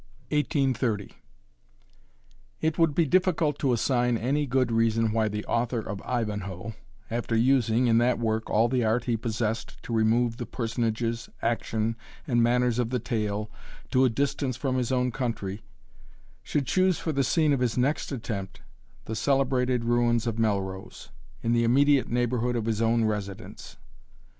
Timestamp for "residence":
23.05-23.77